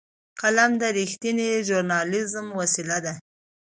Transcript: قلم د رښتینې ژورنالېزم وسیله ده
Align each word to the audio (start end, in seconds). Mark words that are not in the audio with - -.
قلم 0.39 0.71
د 0.81 0.83
رښتینې 0.97 1.49
ژورنالېزم 1.67 2.47
وسیله 2.59 2.97
ده 3.05 3.13